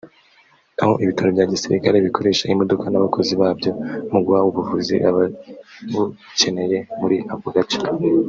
[0.81, 3.71] aho ibitaro bya gisirikare bikoresha imodoka n’abakozi babyo
[4.11, 7.79] mu guha ubuvuzi ababukeneye muri ako gace